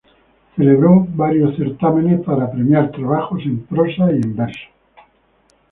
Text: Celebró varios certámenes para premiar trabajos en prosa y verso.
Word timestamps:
Celebró 0.55 1.05
varios 1.11 1.55
certámenes 1.57 2.21
para 2.25 2.49
premiar 2.49 2.89
trabajos 2.89 3.43
en 3.45 3.63
prosa 3.67 4.11
y 4.11 4.19
verso. 4.29 4.67